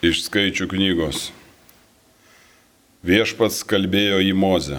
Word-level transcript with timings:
Iš 0.00 0.22
skaičių 0.24 0.64
knygos. 0.72 1.26
Viešpats 3.04 3.58
kalbėjo 3.68 4.22
į 4.24 4.30
Mozę. 4.32 4.78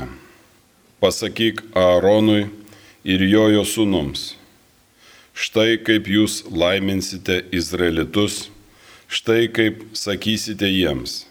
Pasakyk 0.98 1.62
Aaronui 1.78 2.48
ir 3.06 3.22
jojo 3.30 3.62
sūnums. 3.62 4.32
Štai 5.38 5.78
kaip 5.86 6.10
jūs 6.10 6.40
laiminsite 6.50 7.38
Izraelitus, 7.54 8.48
štai 9.06 9.46
kaip 9.54 9.86
sakysite 9.94 10.66
jiems. 10.66 11.28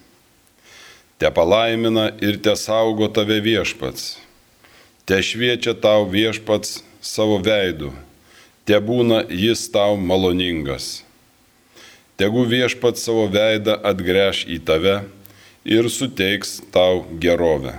Te 1.19 1.27
palaimina 1.35 2.13
ir 2.23 2.39
te 2.39 2.55
saugo 2.55 3.11
tave 3.11 3.43
viešpats. 3.43 4.21
Te 5.03 5.19
šviečia 5.19 5.75
tau 5.75 6.07
viešpats 6.07 6.85
savo 7.03 7.43
veidu. 7.43 7.91
Te 8.63 8.79
būna 8.79 9.25
jis 9.27 9.67
tau 9.75 9.99
maloningas. 9.99 11.01
Tegu 12.21 12.43
viešpats 12.45 13.01
savo 13.07 13.23
veidą 13.33 13.79
atgręš 13.91 14.43
į 14.53 14.59
tave 14.69 14.99
ir 15.65 15.87
suteiks 15.89 16.59
tau 16.75 17.07
gerovę. 17.23 17.79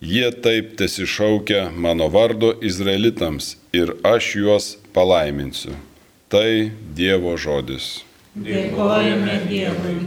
Jie 0.00 0.30
taip 0.32 0.70
tesišaukia 0.80 1.66
mano 1.76 2.06
vardo 2.08 2.54
izraelitams 2.64 3.50
ir 3.76 3.92
aš 4.08 4.30
juos 4.40 4.70
palaiminsiu. 4.96 5.76
Tai 6.32 6.70
Dievo 6.96 7.36
žodis. 7.36 8.00
Dėkojame 8.32 9.36
Dievui. 9.50 9.98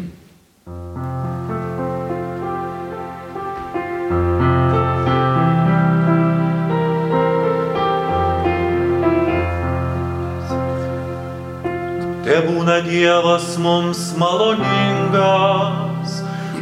Dievas 12.84 13.58
mums 13.58 14.14
maloningas, 14.18 16.12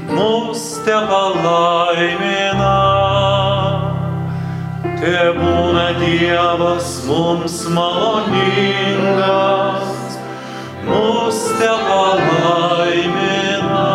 mus 0.05 0.77
te 0.85 0.93
palaimina. 1.09 2.77
Te 5.01 5.33
būna 5.33 5.97
Dievas 5.97 7.01
mums 7.07 7.65
maloningas, 7.73 9.09
mus 10.85 11.41
te 11.57 11.71
palaimina. 11.89 13.87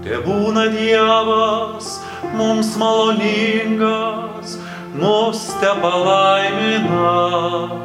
Te 0.00 0.16
būna 0.24 0.64
Dievas 0.72 2.00
mums 2.40 2.72
maloningas, 2.80 4.56
mus 4.96 5.40
te 5.60 5.70
palaimina 5.84 7.81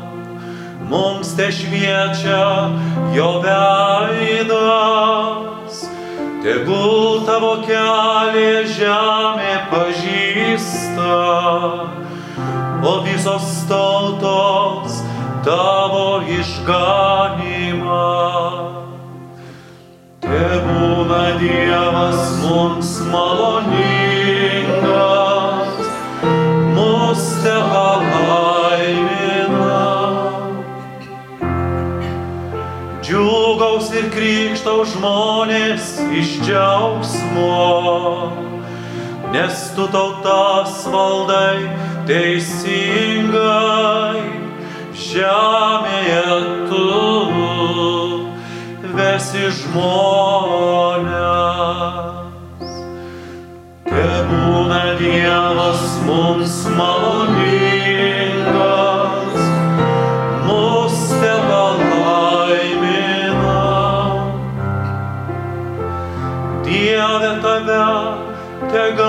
mums 0.89 1.35
te 1.35 1.52
šviečia 1.52 2.71
jo 3.16 3.41
veidas. 3.43 4.57
Tegul 6.43 7.25
tavo 7.27 7.57
kelią 7.66 8.63
žemė 8.71 9.55
pažįsta, 9.71 11.15
o 12.88 12.93
visos 13.03 13.47
tautos 13.67 15.02
tavo 15.47 16.21
išganimą. 16.38 18.08
Te 20.23 20.43
būna 20.63 21.23
Dievas 21.41 22.21
mums 22.43 22.89
maloningas, 23.11 23.77
mus 26.75 27.23
te 27.43 27.55
džiugaus 33.78 33.92
ir 33.94 34.09
krikštau 34.09 34.86
žmonės 34.86 36.00
iš 36.17 36.42
džiaugsmo, 36.42 38.33
nes 39.31 39.73
tu 39.75 39.88
tautas 39.94 40.88
valdai 40.89 41.70
teisingai, 42.08 43.37
žemėje 44.98 46.26
tu 46.71 46.87
vesi 48.98 49.45
žmonės. 49.61 51.05
Te 53.86 54.10
būna 54.32 54.98
Dievas 54.98 56.02
mums 56.08 56.66
maloningas, 56.73 57.56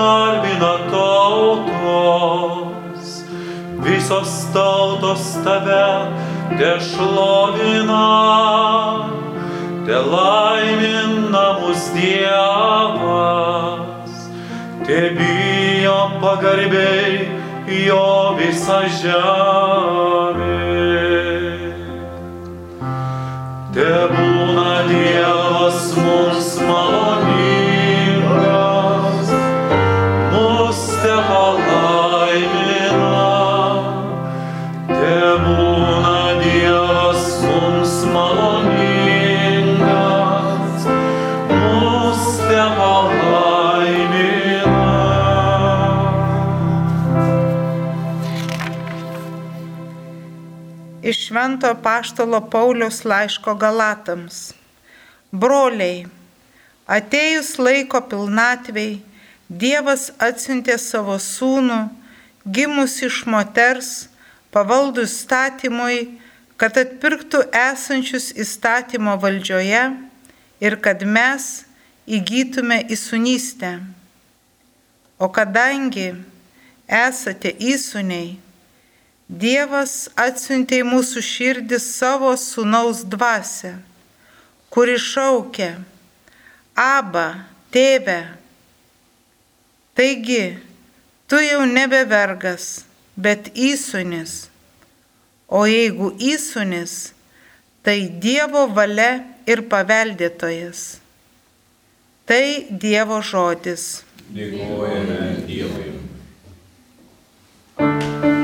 garbina 0.09 0.73
tautos, 0.91 2.05
visos 3.85 4.31
tautos 4.53 5.23
tave 5.43 5.89
te 6.57 6.71
šlovina, 6.79 8.07
te 9.85 9.97
laimina 10.13 11.45
mus 11.61 11.83
Dievas, 11.93 13.11
te 14.85 14.99
bijo 15.17 15.99
pagarbiai 16.21 17.13
jo 17.85 18.09
visą 18.39 18.81
žemę. 19.01 20.57
Te 23.73 23.91
būna 24.15 24.71
Dievas 24.89 25.81
mums 26.01 26.49
maloningas, 26.65 27.28
Švento 51.49 51.75
Paštalo 51.81 52.49
Paulius 52.49 53.01
laiško 53.05 53.55
Galatams. 53.57 54.53
Broliai, 55.31 56.05
atėjus 56.85 57.55
laiko 57.57 58.03
pilnatvei, 58.05 58.99
Dievas 59.49 60.11
atsiuntė 60.21 60.75
savo 60.77 61.15
sūnų, 61.17 61.79
gimus 62.45 62.99
iš 63.01 63.23
moters, 63.25 63.89
pavaldų 64.53 65.07
statymui, 65.09 66.19
kad 66.53 66.77
atpirktų 66.77 67.41
esančius 67.49 68.29
įstatymo 68.37 69.15
valdžioje 69.17 69.83
ir 70.61 70.77
kad 70.85 71.01
mes 71.01 71.47
įgytume 72.05 72.83
įsunystę. 72.93 73.79
O 75.17 75.31
kadangi 75.33 76.11
esate 76.85 77.55
įsuniai, 77.57 78.37
Dievas 79.29 80.07
atsiuntė 80.17 80.79
į 80.81 80.87
mūsų 80.89 81.21
širdį 81.21 81.77
savo 81.77 82.31
sūnaus 82.33 83.03
dvasę, 83.05 83.75
kuri 84.73 84.97
šaukia, 84.97 85.75
Aba, 86.79 87.45
tėve. 87.69 88.23
Taigi, 89.93 90.57
tu 91.27 91.37
jau 91.43 91.65
nebe 91.69 91.99
vergas, 92.09 92.85
bet 93.13 93.51
įsunis. 93.53 94.47
O 95.45 95.65
jeigu 95.67 96.13
įsunis, 96.17 97.11
tai 97.85 98.07
Dievo 98.09 98.65
valia 98.71 99.25
ir 99.45 99.65
paveldėtojas. 99.69 100.87
Tai 102.25 102.43
Dievo 102.71 103.21
žodis. 103.21 104.05
Dėkojame 104.33 105.45
Dievui. 105.45 105.89
Alleluja, 107.79 108.38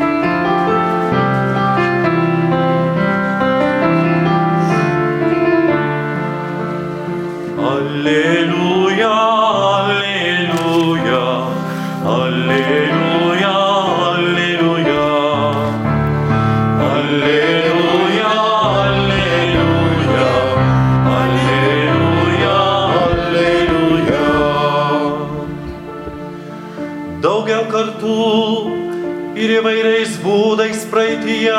Kartų 28.05 29.41
ir 29.41 29.49
įvairiais 29.59 30.17
būdais 30.21 30.85
praeitie 30.91 31.53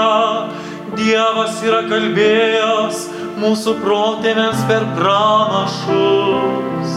Dievas 0.97 1.59
yra 1.67 1.83
kalbėjęs 1.91 3.01
mūsų 3.43 3.75
protėviams 3.83 4.63
per 4.69 4.87
pranašus. 4.95 6.91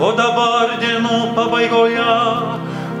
O 0.00 0.12
dabar 0.16 0.76
dienų 0.80 1.34
pabaigoje 1.34 2.14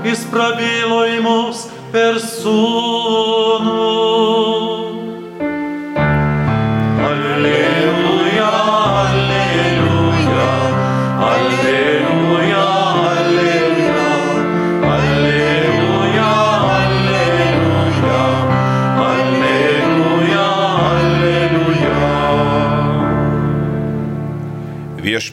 jis 0.04 0.26
prabilo 0.32 1.04
į 1.06 1.20
mus 1.24 1.68
per 1.94 2.18
sūnų. 2.18 3.80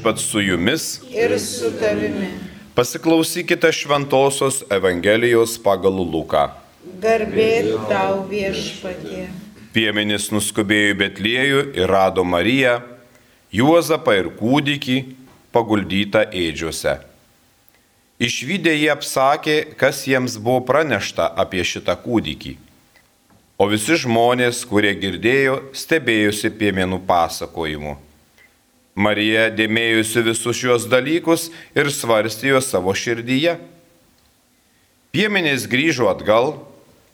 Viešpat 0.08 0.20
su 0.24 0.40
jumis, 0.42 1.02
ir 1.12 1.40
su 1.40 1.72
tavimi. 1.80 2.28
pasiklausykite 2.76 3.72
Šventojios 3.72 4.64
Evangelijos 4.70 5.58
pagal 5.60 5.92
Luką. 5.92 6.48
Garbė 7.02 7.76
tau 7.90 8.24
viešpatie. 8.30 9.28
Piemenys 9.74 10.30
nuskubėjo 10.32 10.94
į 10.94 10.98
Betliejų 11.02 11.60
ir 11.76 11.92
rado 11.92 12.24
Mariją, 12.24 12.80
Juozapą 13.52 14.16
ir 14.16 14.32
kūdikį 14.40 14.98
paguldytą 15.52 16.24
ėdžiuose. 16.32 16.96
Išvykę 18.20 18.80
jie 18.80 18.90
apsakė, 18.96 19.76
kas 19.76 20.08
jiems 20.08 20.40
buvo 20.40 20.64
pranešta 20.64 21.34
apie 21.36 21.68
šitą 21.68 22.00
kūdikį. 22.00 22.56
O 23.60 23.68
visi 23.68 24.00
žmonės, 24.00 24.64
kurie 24.64 24.96
girdėjo, 24.96 25.66
stebėjosi 25.76 26.56
piemenų 26.56 27.04
pasakojimu. 27.04 28.07
Marija 28.98 29.52
dėmėjusi 29.54 30.24
visus 30.26 30.58
šios 30.58 30.88
dalykus 30.90 31.52
ir 31.78 31.92
svarstė 31.94 32.56
juos 32.56 32.72
savo 32.72 32.96
širdyje. 32.98 33.60
Piemenys 35.14 35.68
grįžo 35.70 36.10
atgal, 36.10 36.56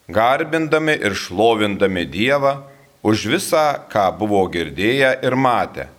garbindami 0.08 0.96
ir 0.96 1.18
šlovindami 1.20 2.06
Dievą 2.08 2.62
už 3.04 3.26
visą, 3.34 3.84
ką 3.92 4.06
buvo 4.16 4.46
girdėję 4.48 5.12
ir 5.28 5.36
matę, 5.36 5.90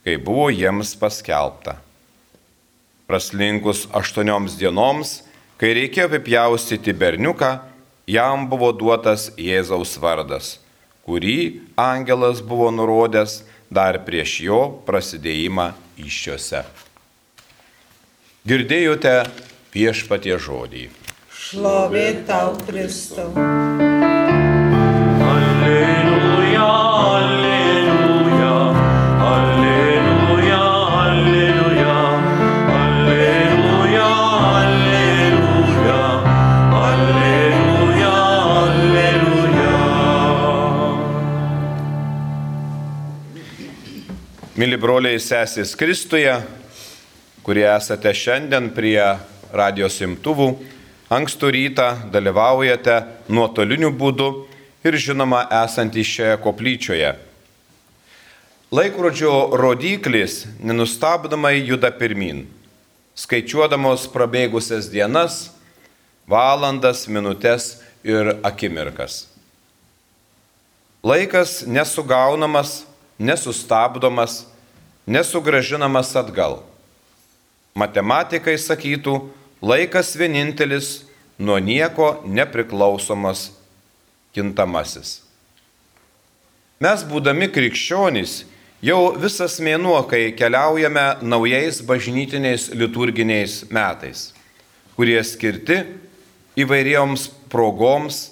kai 0.00 0.16
buvo 0.16 0.48
jiems 0.48 0.94
paskelbta. 0.96 1.76
Praslinkus 3.08 3.84
aštuonioms 3.92 4.56
dienoms, 4.56 5.12
kai 5.60 5.74
reikėjo 5.76 6.08
apipjaustyti 6.08 6.96
berniuką, 6.96 7.52
jam 8.08 8.48
buvo 8.48 8.72
duotas 8.72 9.28
Jėzaus 9.36 9.92
vardas, 10.00 10.56
kurį 11.04 11.60
angelas 11.76 12.40
buvo 12.40 12.72
nurodęs 12.72 13.42
dar 13.70 14.00
prieš 14.04 14.40
jo 14.44 14.60
prasidėjimą 14.86 15.72
iššiose. 16.00 16.64
Girdėjote 18.48 19.16
viešpatie 19.74 20.38
žodį. 20.40 20.88
Šlovė 21.32 22.06
tau 22.28 22.56
Kristau. 22.64 23.87
Mili 44.58 44.74
broliai 44.74 45.20
sesės 45.22 45.76
Kristuje, 45.78 46.32
kurie 47.46 47.62
esate 47.70 48.10
šiandien 48.10 48.72
prie 48.74 48.98
radijos 49.54 50.00
imtuvų, 50.02 50.48
ankstų 51.14 51.50
rytą 51.54 51.86
dalyvaujate 52.10 52.96
nuotoliniu 53.30 53.92
būdu 53.94 54.26
ir 54.82 54.98
žinoma 54.98 55.44
esantys 55.60 56.10
šioje 56.10 56.40
koplyčioje. 56.42 57.12
Laikrodžio 58.74 59.36
rodyklis 59.62 60.40
nenustabdomai 60.58 61.54
juda 61.60 61.92
pirmin, 61.94 62.42
skaičiuodamos 63.14 64.08
prabėgusias 64.10 64.90
dienas, 64.90 65.52
valandas, 66.26 67.06
minutės 67.06 67.76
ir 68.02 68.34
akimirkas. 68.42 69.28
Laikas 71.06 71.60
nesugaunamas, 71.62 72.87
nesustabdomas, 73.18 74.46
nesugražinamas 75.06 76.14
atgal. 76.16 76.62
Matematikai 77.78 78.56
sakytų, 78.58 79.18
laikas 79.62 80.14
vienintelis, 80.18 81.08
nuo 81.38 81.58
nieko 81.62 82.18
nepriklausomas 82.26 83.52
kintamasis. 84.34 85.20
Mes 86.82 87.02
būdami 87.06 87.48
krikščionys, 87.50 88.44
jau 88.82 89.14
visas 89.18 89.58
mėnuo, 89.62 89.98
kai 90.10 90.30
keliaujame 90.38 91.06
naujais 91.26 91.80
bažnytiniais 91.86 92.68
liturginiais 92.74 93.64
metais, 93.74 94.28
kurie 94.94 95.18
skirti 95.26 95.80
įvairioms 96.58 97.28
progoms, 97.50 98.28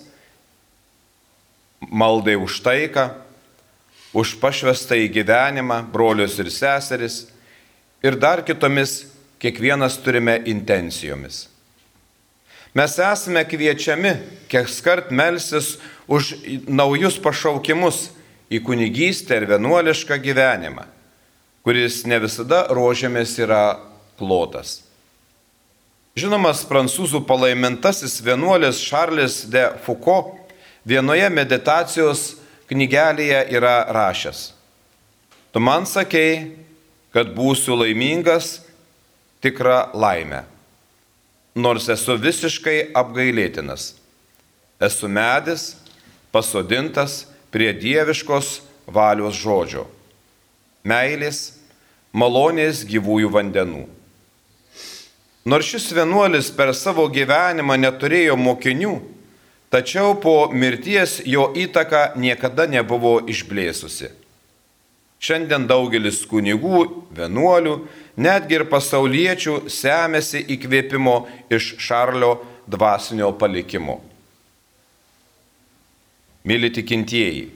maldai 1.82 2.36
už 2.38 2.60
taiką, 2.62 3.10
už 4.14 4.36
pašvestą 4.40 4.98
į 5.00 5.10
gyvenimą, 5.14 5.82
brolius 5.92 6.38
ir 6.38 6.50
seseris 6.52 7.24
ir 8.04 8.16
dar 8.20 8.44
kitomis 8.46 9.06
kiekvienas 9.42 9.98
turime 10.02 10.38
intencijomis. 10.46 11.46
Mes 12.76 12.98
esame 13.00 13.42
kviečiami 13.48 14.12
kiek 14.52 14.68
skart 14.68 15.10
melsis 15.10 15.76
už 16.06 16.34
naujus 16.68 17.16
pašaukimus 17.18 18.10
į 18.52 18.60
kunigystę 18.62 19.40
ir 19.40 19.48
vienuolišką 19.50 20.18
gyvenimą, 20.22 20.84
kuris 21.64 22.04
ne 22.06 22.20
visada 22.22 22.66
rožėmis 22.70 23.32
yra 23.40 23.78
klotas. 24.20 24.82
Žinomas 26.16 26.62
prancūzų 26.68 27.26
palaimintasis 27.28 28.22
vienuolis 28.24 28.78
Charles 28.80 29.42
de 29.52 29.66
Foucault 29.84 30.36
vienoje 30.86 31.26
meditacijos 31.28 32.22
knygelėje 32.70 33.46
yra 33.54 33.86
rašęs. 33.92 34.52
Tu 35.52 35.62
man 35.62 35.86
sakei, 35.88 36.52
kad 37.14 37.30
būsiu 37.32 37.78
laimingas 37.78 38.60
tikrą 39.40 39.94
laimę, 39.96 40.42
nors 41.56 41.88
esu 41.88 42.18
visiškai 42.20 42.92
apgailėtinas. 42.96 43.94
Esu 44.76 45.08
medis, 45.08 45.76
pasodintas 46.34 47.24
prie 47.54 47.70
dieviškos 47.72 48.60
valios 48.86 49.38
žodžio- 49.40 49.86
meilės, 50.90 51.56
malonės 52.12 52.84
gyvųjų 52.84 53.30
vandenų. 53.32 53.86
Nors 55.46 55.66
šis 55.70 55.92
vienuolis 55.94 56.50
per 56.50 56.74
savo 56.74 57.06
gyvenimą 57.08 57.78
neturėjo 57.78 58.36
mokinių, 58.36 59.00
tačiau 59.70 60.14
po 60.20 60.48
mirties 60.52 61.20
jo 61.26 61.50
įtaka 61.56 62.14
niekada 62.16 62.66
nebuvo 62.70 63.18
išblėsusi. 63.26 64.12
Šiandien 65.16 65.64
daugelis 65.66 66.20
kunigų, 66.28 66.82
vienuolių, 67.16 67.76
netgi 68.20 68.58
ir 68.58 68.66
pasauliečių 68.68 69.64
semėsi 69.72 70.42
įkvėpimo 70.54 71.16
iš 71.50 71.74
Šarlio 71.80 72.36
dvasinio 72.68 73.32
palikimo. 73.40 74.00
Mėly 76.46 76.70
tikintieji, 76.76 77.48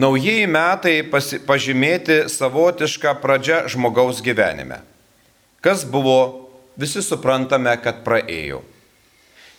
naujieji 0.00 0.48
metai 0.50 0.96
pažymėti 1.46 2.24
savotišką 2.32 3.14
pradžią 3.22 3.60
žmogaus 3.70 4.24
gyvenime. 4.24 4.80
Kas 5.62 5.84
buvo, 5.86 6.48
visi 6.78 7.02
suprantame, 7.04 7.76
kad 7.82 8.02
praėjo. 8.06 8.64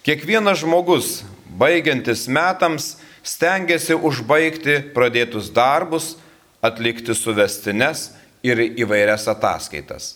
Kiekvienas 0.04 0.62
žmogus, 0.64 1.22
baigiantis 1.58 2.28
metams, 2.30 2.96
stengiasi 3.26 3.98
užbaigti 3.98 4.80
pradėtus 4.96 5.50
darbus, 5.54 6.16
atlikti 6.62 7.16
suvestines 7.18 8.12
ir 8.46 8.62
įvairias 8.78 9.28
ataskaitas. 9.32 10.16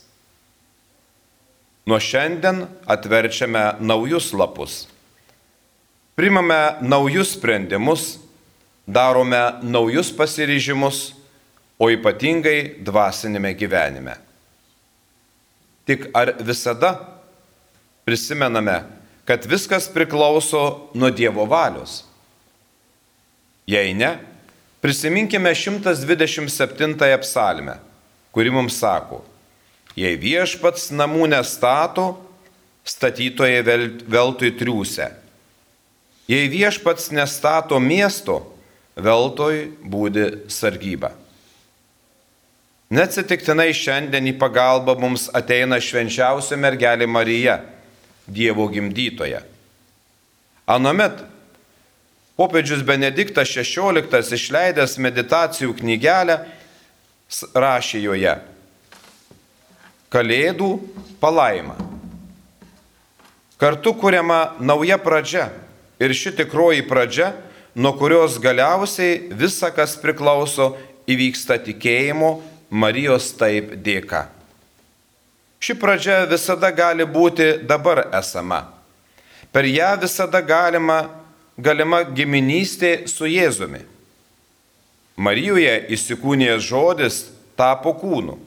Nuo 1.90 1.98
šiandien 1.98 2.68
atverčiame 2.86 3.82
naujus 3.82 4.30
lapus. 4.38 4.86
Primame 6.16 6.78
naujus 6.86 7.34
sprendimus, 7.34 8.20
darome 8.86 9.42
naujus 9.66 10.12
pasiryžimus, 10.14 11.02
o 11.82 11.88
ypatingai 11.90 12.84
dvasinėme 12.86 13.56
gyvenime. 13.58 14.14
Tik 15.90 16.12
ar 16.14 16.36
visada 16.46 16.92
prisimename, 18.06 18.84
kad 19.32 19.48
viskas 19.48 19.88
priklauso 19.88 20.92
nuo 20.94 21.12
Dievo 21.16 21.48
valios? 21.48 22.02
Jei 23.72 23.96
ne, 23.96 24.18
Prisiminkime 24.82 25.56
127 25.56 27.18
psalmę, 27.22 27.76
kuri 28.32 28.50
mums 28.52 28.80
sako, 28.82 29.20
jei 29.94 30.18
viešpats 30.18 30.88
namų 30.98 31.28
nestato, 31.30 32.16
statytojai 32.82 33.62
veltui 34.10 34.50
triūsia. 34.58 35.12
Jei 36.26 36.50
viešpats 36.50 37.12
nestato 37.14 37.78
miesto, 37.78 38.40
veltui 38.98 39.68
būdi 39.86 40.50
sargyba. 40.50 41.14
Neatsitiktinai 42.90 43.70
šiandien 43.78 44.32
į 44.34 44.38
pagalbą 44.42 44.98
mums 44.98 45.30
ateina 45.30 45.78
švenčiausia 45.78 46.58
mergelė 46.58 47.06
Marija, 47.06 47.60
Dievo 48.28 48.68
gimdytoja. 48.72 49.42
Anomet 50.70 51.24
popiežius 52.38 52.84
Benediktas 52.86 53.52
XVI 53.52 54.22
išleidęs 54.38 54.98
meditacijų 55.02 55.76
knygelę 55.82 56.40
rašė 57.54 58.02
joje 58.04 58.36
Kalėdų 60.12 60.72
palaima. 61.22 61.78
Kartu 63.56 63.94
kuriama 63.96 64.58
nauja 64.60 64.98
pradžia 65.00 65.46
ir 66.02 66.12
ši 66.12 66.34
tikroji 66.42 66.84
pradžia, 66.84 67.30
nuo 67.80 67.94
kurios 67.96 68.36
galiausiai 68.44 69.30
visa, 69.38 69.70
kas 69.72 69.96
priklauso, 70.02 70.74
įvyksta 71.08 71.62
tikėjimo 71.64 72.42
Marijos 72.72 73.30
taip 73.40 73.72
dėka. 73.80 74.26
Ši 75.62 75.76
pradžia 75.78 76.24
visada 76.26 76.72
gali 76.74 77.06
būti 77.06 77.62
dabar 77.70 78.08
esama. 78.18 78.64
Per 79.54 79.68
ją 79.70 79.92
visada 80.02 80.42
galima, 80.42 81.04
galima 81.54 82.02
giminystė 82.02 83.06
su 83.06 83.30
Jėzumi. 83.30 83.84
Marijoje 85.22 85.76
įsikūnijęs 85.94 86.66
žodis 86.66 87.20
tapo 87.60 87.94
kūnu. 87.94 88.40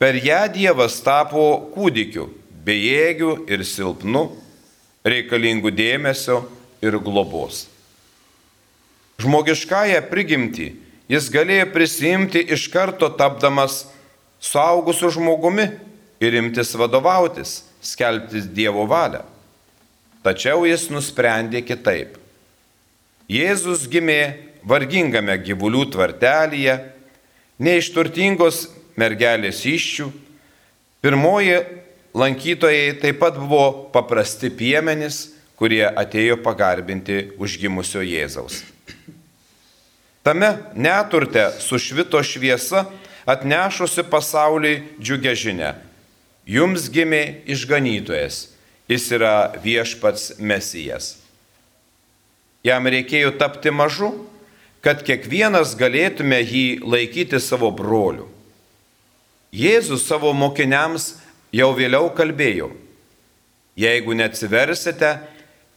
Per 0.00 0.16
ją 0.16 0.46
Dievas 0.54 0.96
tapo 1.04 1.68
kūdikiu, 1.74 2.30
bejėgiu 2.64 3.34
ir 3.52 3.66
silpnu, 3.68 4.24
reikalingu 5.04 5.68
dėmesio 5.68 6.46
ir 6.80 6.96
globos. 6.96 7.66
Žmogiškąją 9.20 10.00
prigimtį 10.08 10.72
jis 11.12 11.28
galėjo 11.28 11.68
prisimti 11.76 12.40
iš 12.56 12.70
karto 12.72 13.12
tapdamas 13.12 13.82
suaugusiu 14.40 15.12
žmogumi 15.12 15.68
ir 16.22 16.38
imtis 16.38 16.74
vadovautis, 16.78 17.62
skelbtis 17.82 18.46
Dievo 18.54 18.86
valią. 18.88 19.22
Tačiau 20.22 20.62
jis 20.68 20.86
nusprendė 20.92 21.64
kitaip. 21.66 22.14
Jėzus 23.30 23.88
gimė 23.90 24.52
vargingame 24.62 25.34
gyvulių 25.42 25.88
tvartelėje, 25.94 26.76
ne 27.58 27.76
iš 27.80 27.90
turtingos 27.94 28.68
mergelės 28.98 29.64
iščių. 29.66 30.10
Pirmoji 31.02 31.58
lankytojai 32.14 32.98
taip 33.02 33.18
pat 33.22 33.38
buvo 33.40 33.90
paprasti 33.94 34.52
piemenys, 34.54 35.32
kurie 35.58 35.84
atėjo 35.86 36.38
pagarbinti 36.42 37.32
užgimusio 37.42 38.02
Jėzaus. 38.02 38.62
Tame 40.22 40.52
neturte 40.78 41.48
sušvito 41.58 42.20
šviesa, 42.22 42.84
atnešusi 43.26 44.04
pasauliui 44.06 44.82
džiugę 45.02 45.34
žinę. 45.34 45.72
Jums 46.48 46.88
gimė 46.90 47.42
išganytojas, 47.46 48.48
jis 48.90 49.04
yra 49.14 49.54
viešpats 49.62 50.40
mesijas. 50.42 51.16
Jam 52.66 52.86
reikėjo 52.86 53.36
tapti 53.38 53.70
mažu, 53.74 54.10
kad 54.82 55.04
kiekvienas 55.06 55.76
galėtume 55.78 56.40
jį 56.42 56.82
laikyti 56.82 57.38
savo 57.42 57.70
broliu. 57.74 58.26
Jėzus 59.54 60.06
savo 60.08 60.32
mokiniams 60.34 61.12
jau 61.54 61.70
vėliau 61.76 62.08
kalbėjo, 62.16 62.72
jeigu 63.78 64.16
neatsiversite 64.18 65.12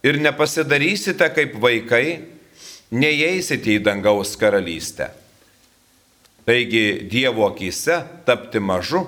ir 0.06 0.18
nepasidarysite 0.22 1.28
kaip 1.36 1.54
vaikai, 1.62 2.06
neįeisite 2.90 3.76
į 3.76 3.84
dangaus 3.86 4.34
karalystę. 4.40 5.12
Taigi 6.46 7.06
Dievo 7.10 7.46
akise 7.50 8.00
tapti 8.26 8.62
mažu 8.62 9.04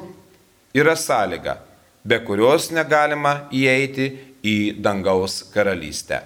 yra 0.75 0.96
sąlyga, 0.96 1.58
be 2.04 2.18
kurios 2.25 2.70
negalima 2.70 3.48
įeiti 3.52 4.10
į 4.44 4.56
dangaus 4.82 5.42
karalystę. 5.54 6.22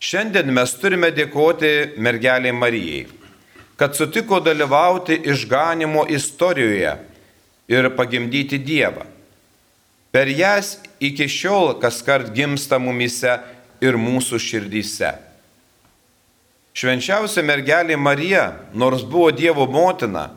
Šiandien 0.00 0.48
mes 0.56 0.72
turime 0.80 1.10
dėkoti 1.12 2.00
mergeliai 2.00 2.54
Marijai, 2.56 3.04
kad 3.76 3.96
sutiko 3.96 4.40
dalyvauti 4.40 5.18
išganimo 5.28 6.06
istorijoje 6.08 6.94
ir 7.68 7.90
pagimdyti 7.96 8.58
Dievą. 8.64 9.04
Per 10.10 10.28
jas 10.32 10.78
iki 10.98 11.28
šiol 11.28 11.76
kas 11.82 12.00
kart 12.02 12.32
gimsta 12.34 12.80
mumise 12.82 13.36
ir 13.84 14.00
mūsų 14.00 14.40
širdyse. 14.42 15.12
Švenčiausia 16.74 17.44
mergelė 17.44 17.96
Marija, 18.00 18.54
nors 18.72 19.04
buvo 19.04 19.30
Dievo 19.34 19.66
motina, 19.70 20.30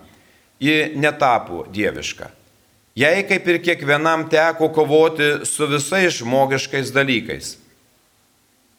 ji 0.60 0.94
netapo 0.96 1.66
dieviška. 1.74 2.30
Jai 2.96 3.24
kaip 3.26 3.48
ir 3.50 3.58
kiekvienam 3.64 4.28
teko 4.30 4.70
kovoti 4.70 5.46
su 5.50 5.66
visais 5.68 6.20
žmogiškais 6.20 6.92
dalykais. 6.94 7.56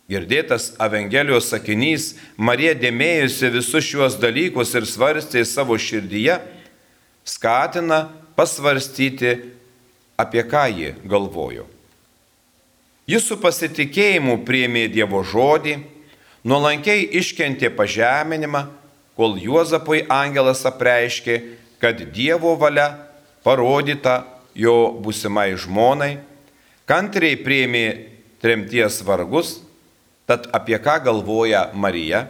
Girdėtas 0.04 0.74
Evangelijos 0.78 1.48
sakinys, 1.48 2.12
Marija 2.36 2.74
dėmėjusi 2.76 3.48
visus 3.54 3.86
šiuos 3.88 4.18
dalykus 4.20 4.74
ir 4.76 4.84
svarstė 4.86 5.42
savo 5.48 5.78
širdyje, 5.80 6.36
skatina 7.24 8.10
pasvarstyti, 8.36 9.32
apie 10.20 10.44
ką 10.44 10.66
ji 10.76 10.92
galvojo. 11.08 11.64
Jis 13.08 13.26
su 13.28 13.40
pasitikėjimu 13.40 14.38
priėmė 14.44 14.86
Dievo 14.92 15.24
žodį, 15.26 15.78
nuolankiai 16.44 17.08
iškentė 17.20 17.72
pažeminimą, 17.74 18.66
kol 19.16 19.36
Juozapui 19.40 20.04
angelas 20.10 20.62
apreiškė, 20.68 21.40
kad 21.84 22.00
Dievo 22.16 22.54
valia 22.56 22.86
parodyta 23.44 24.22
jo 24.56 24.94
būsimai 25.04 25.50
žmonai, 25.60 26.14
kantriai 26.88 27.36
priėmė 27.36 27.84
tremties 28.40 29.02
vargus, 29.04 29.58
tad 30.24 30.48
apie 30.56 30.78
ką 30.80 30.94
galvoja 31.04 31.66
Marija, 31.76 32.22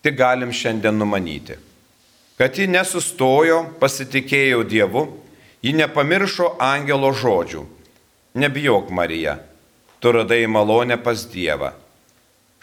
tik 0.00 0.16
galim 0.16 0.56
šiandien 0.56 0.96
numanyti, 0.96 1.58
kad 2.40 2.56
ji 2.56 2.64
nesustojo, 2.72 3.60
pasitikėjo 3.76 4.64
Dievu, 4.64 5.04
ji 5.60 5.76
nepamiršo 5.76 6.54
angelo 6.64 7.12
žodžių 7.12 7.66
Nebijok, 8.38 8.88
Marija, 8.90 9.36
tu 10.00 10.12
radai 10.12 10.46
malonę 10.46 10.96
pas 10.96 11.28
Dievą. 11.28 11.74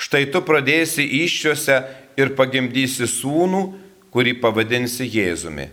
Štai 0.02 0.26
tu 0.34 0.42
pradėsi 0.42 1.06
iššiose 1.22 1.82
ir 2.18 2.34
pagimdysi 2.34 3.06
sūnų, 3.10 3.85
kurį 4.16 4.38
pavadinsi 4.40 5.10
Jėzumi. 5.12 5.68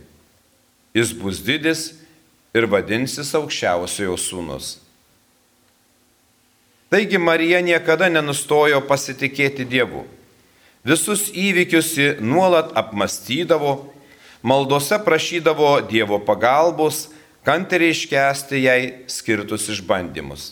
Jis 0.98 1.12
bus 1.14 1.38
didis 1.46 1.92
ir 2.52 2.66
vadinsis 2.66 3.30
aukščiausiojo 3.38 4.16
sūnus. 4.18 4.72
Taigi 6.92 7.16
Marija 7.22 7.62
niekada 7.64 8.10
nenustojo 8.12 8.82
pasitikėti 8.84 9.64
Dievu. 9.64 10.02
Visus 10.84 11.28
įvykius 11.30 11.92
ji 11.96 12.08
nuolat 12.20 12.74
apmastydavo, 12.76 13.76
maldose 14.42 14.98
prašydavo 15.00 15.70
Dievo 15.88 16.18
pagalbos, 16.26 17.06
kantriai 17.46 17.94
iškesti 17.94 18.60
jai 18.66 18.80
skirtus 19.06 19.70
išbandymus. 19.72 20.50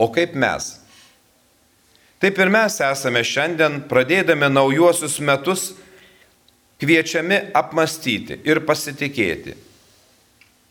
O 0.00 0.08
kaip 0.10 0.32
mes? 0.32 0.72
Taip 2.20 2.40
ir 2.40 2.50
mes 2.52 2.80
esame 2.82 3.22
šiandien, 3.24 3.82
pradėdami 3.88 4.48
naujuosius 4.50 5.20
metus, 5.22 5.70
kviečiami 6.80 7.52
apmastyti 7.56 8.40
ir 8.48 8.62
pasitikėti. 8.66 9.56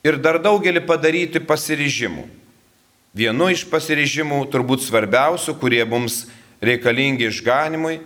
Ir 0.05 0.17
dar 0.23 0.39
daugelį 0.41 0.81
padaryti 0.87 1.41
pasiryžimų. 1.43 2.25
Vienu 3.19 3.49
iš 3.51 3.65
pasiryžimų, 3.69 4.43
turbūt 4.53 4.85
svarbiausių, 4.85 5.55
kurie 5.59 5.81
mums 5.85 6.23
reikalingi 6.63 7.27
išganimui, 7.27 7.99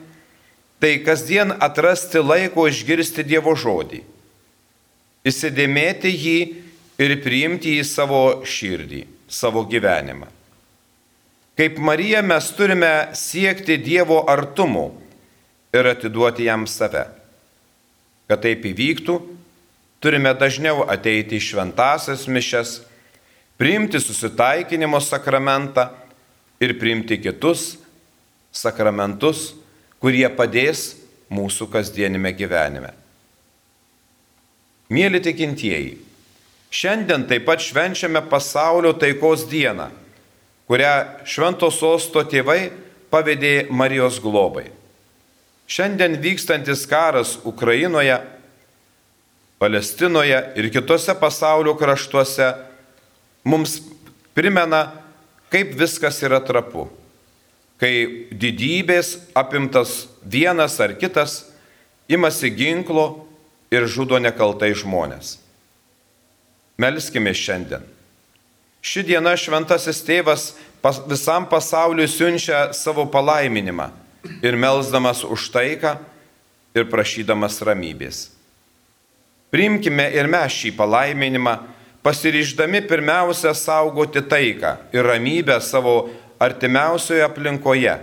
tai 0.80 0.98
kasdien 1.04 1.54
atrasti 1.64 2.24
laiko 2.24 2.66
išgirsti 2.68 3.24
Dievo 3.28 3.54
žodį, 3.56 4.02
įsidėmėti 5.28 6.12
jį 6.12 6.38
ir 7.04 7.18
priimti 7.24 7.78
į 7.80 7.86
savo 7.88 8.44
širdį, 8.48 9.04
savo 9.28 9.64
gyvenimą. 9.70 10.28
Kaip 11.54 11.78
Marija 11.78 12.24
mes 12.26 12.48
turime 12.58 13.14
siekti 13.14 13.78
Dievo 13.78 14.24
artumo 14.28 14.90
ir 15.74 15.92
atiduoti 15.92 16.48
jam 16.50 16.66
save. 16.66 17.06
Kad 18.34 18.42
taip 18.42 18.64
įvyktų, 18.66 19.20
turime 20.02 20.32
dažniau 20.34 20.88
ateiti 20.90 21.38
į 21.38 21.44
šventasias 21.52 22.24
mišes, 22.26 22.80
priimti 23.62 24.02
susitaikinimo 24.02 24.98
sakramentą 24.98 25.92
ir 26.58 26.74
priimti 26.82 27.20
kitus 27.22 27.76
sakramentus, 28.50 29.52
kurie 30.02 30.26
padės 30.34 30.96
mūsų 31.30 31.70
kasdienime 31.78 32.34
gyvenime. 32.34 32.90
Mėly 34.90 35.22
tikintieji, 35.22 36.00
šiandien 36.74 37.30
taip 37.30 37.46
pat 37.46 37.62
švenčiame 37.62 38.26
pasaulio 38.34 38.98
taikos 38.98 39.46
dieną, 39.46 39.92
kurią 40.66 40.96
Šventos 41.30 41.78
Osto 41.86 42.26
tėvai 42.26 42.72
pavedė 43.14 43.68
Marijos 43.70 44.18
globai. 44.18 44.72
Šiandien 45.68 46.18
vykstantis 46.22 46.86
karas 46.90 47.38
Ukrainoje, 47.44 48.20
Palestinoje 49.58 50.40
ir 50.60 50.68
kitose 50.72 51.16
pasaulio 51.20 51.76
kraštuose 51.80 52.50
mums 53.48 53.78
primena, 54.36 54.92
kaip 55.50 55.72
viskas 55.80 56.20
yra 56.26 56.42
trapu. 56.44 56.90
Kai 57.80 58.28
didybės 58.32 59.16
apimtas 59.36 60.08
vienas 60.20 60.76
ar 60.84 60.98
kitas 61.00 61.46
imasi 62.12 62.52
ginklo 62.52 63.26
ir 63.72 63.88
žudo 63.88 64.20
nekaltai 64.20 64.74
žmonės. 64.76 65.38
Melskime 66.78 67.32
šiandien. 67.32 67.84
Ši 68.84 69.06
diena 69.08 69.38
šventasis 69.40 70.04
tėvas 70.04 70.52
visam 71.08 71.48
pasauliu 71.48 72.08
siunčia 72.10 72.74
savo 72.76 73.06
palaiminimą 73.08 74.03
ir 74.44 74.56
melzdamas 74.56 75.24
už 75.24 75.50
taiką 75.54 75.98
ir 76.76 76.88
prašydamas 76.90 77.60
ramybės. 77.66 78.30
Priimkime 79.54 80.08
ir 80.16 80.28
mes 80.32 80.56
šį 80.56 80.74
palaiminimą, 80.78 81.58
pasiryždami 82.04 82.82
pirmiausia 82.90 83.54
saugoti 83.54 84.24
taiką 84.26 84.78
ir 84.96 85.06
ramybę 85.06 85.60
savo 85.62 86.10
artimiausioje 86.42 87.24
aplinkoje 87.24 87.94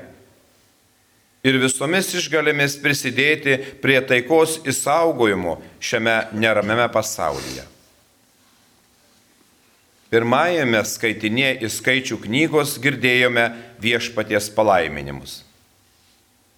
ir 1.44 1.58
visomis 1.60 2.12
išgalėmis 2.16 2.78
prisidėti 2.82 3.58
prie 3.82 3.98
taikos 4.04 4.58
įsaugojimo 4.68 5.58
šiame 5.80 6.16
neramiame 6.36 6.86
pasaulyje. 6.92 7.66
Pirmajame 10.10 10.80
skaitinėje 10.86 11.60
į 11.62 11.68
skaičių 11.70 12.16
knygos 12.24 12.74
girdėjome 12.82 13.46
viešpaties 13.82 14.50
palaiminimus. 14.56 15.44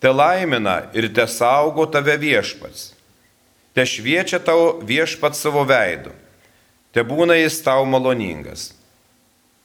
Te 0.02 0.11
laimina 0.11 0.88
ir 0.99 1.06
te 1.14 1.23
saugo 1.30 1.87
tave 1.87 2.16
viešpats. 2.18 2.90
Te 3.71 3.85
šviečia 3.87 4.40
tau 4.42 4.80
viešpats 4.82 5.38
savo 5.44 5.62
veidu. 5.62 6.11
Te 6.92 7.04
būna 7.06 7.38
jis 7.38 7.61
tau 7.62 7.87
maloningas. 7.87 8.73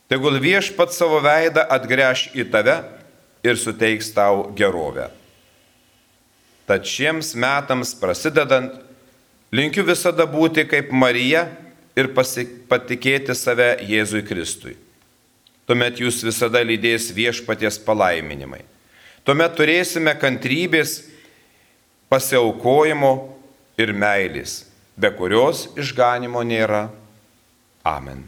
Tegul 0.08 0.38
viešpats 0.40 1.02
savo 1.02 1.18
veidą 1.26 1.66
atgręš 1.74 2.30
į 2.38 2.46
tave 2.54 2.78
ir 3.44 3.58
suteiks 3.58 4.14
tau 4.14 4.46
gerovę. 4.56 5.10
Tad 6.70 6.86
šiems 6.86 7.34
metams 7.36 7.96
prasidedant, 7.98 8.78
linkiu 9.52 9.84
visada 9.88 10.28
būti 10.30 10.68
kaip 10.70 10.94
Marija 10.94 11.48
ir 11.98 12.14
patikėti 12.14 13.34
save 13.36 13.74
Jėzui 13.90 14.22
Kristui. 14.28 14.78
Tuomet 15.68 15.98
jūs 16.00 16.22
visada 16.24 16.62
lydės 16.62 17.10
viešpaties 17.16 17.82
palaiminimai. 17.84 18.62
Tuomet 19.28 19.58
turėsime 19.60 20.14
kantrybės, 20.16 21.02
pasiaukojimo 22.08 23.12
ir 23.76 23.92
meilės, 23.92 24.62
be 24.96 25.12
kurios 25.18 25.66
išganimo 25.76 26.46
nėra. 26.48 26.86
Amen. 27.84 28.24